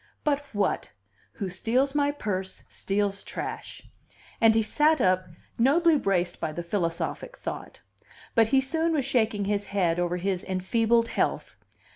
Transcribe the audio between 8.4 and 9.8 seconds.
he soon was shaking his